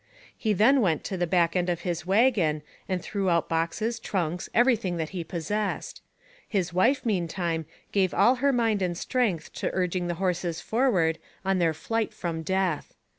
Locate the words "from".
12.15-12.41